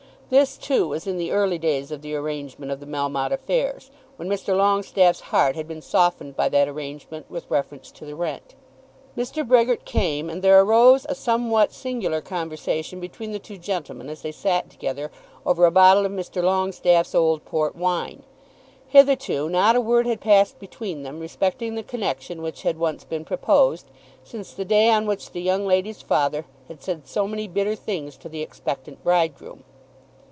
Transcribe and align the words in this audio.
This, 0.33 0.55
too, 0.55 0.87
was 0.87 1.07
in 1.07 1.17
the 1.17 1.33
early 1.33 1.57
days 1.57 1.91
of 1.91 2.01
the 2.01 2.15
arrangement 2.15 2.71
of 2.71 2.79
the 2.79 2.85
Melmotte 2.85 3.33
affairs, 3.33 3.91
when 4.15 4.29
Mr. 4.29 4.55
Longestaffe's 4.55 5.19
heart 5.35 5.57
had 5.57 5.67
been 5.67 5.81
softened 5.81 6.37
by 6.37 6.47
that 6.47 6.69
arrangement 6.69 7.29
with 7.29 7.51
reference 7.51 7.91
to 7.91 8.05
the 8.05 8.15
rent. 8.15 8.55
Mr. 9.17 9.45
Brehgert 9.45 9.83
came, 9.83 10.29
and 10.29 10.41
there 10.41 10.61
arose 10.61 11.05
a 11.09 11.15
somewhat 11.15 11.73
singular 11.73 12.21
conversation 12.21 13.01
between 13.01 13.33
the 13.33 13.39
two 13.39 13.57
gentlemen 13.57 14.07
as 14.07 14.21
they 14.21 14.31
sat 14.31 14.69
together 14.69 15.11
over 15.45 15.65
a 15.65 15.69
bottle 15.71 16.05
of 16.05 16.13
Mr. 16.13 16.41
Longestaffe's 16.41 17.13
old 17.13 17.43
port 17.43 17.75
wine. 17.75 18.23
Hitherto 18.87 19.49
not 19.49 19.75
a 19.75 19.81
word 19.81 20.07
had 20.07 20.21
passed 20.21 20.59
between 20.59 21.03
them 21.03 21.19
respecting 21.19 21.75
the 21.75 21.83
connection 21.83 22.41
which 22.41 22.61
had 22.61 22.77
once 22.77 23.03
been 23.03 23.25
proposed, 23.25 23.91
since 24.23 24.53
the 24.53 24.63
day 24.63 24.89
on 24.91 25.05
which 25.07 25.31
the 25.31 25.41
young 25.41 25.67
lady's 25.67 26.01
father 26.01 26.45
had 26.69 26.81
said 26.81 27.05
so 27.05 27.27
many 27.27 27.49
bitter 27.49 27.75
things 27.75 28.15
to 28.15 28.29
the 28.29 28.41
expectant 28.41 29.03
bridegroom. 29.03 29.65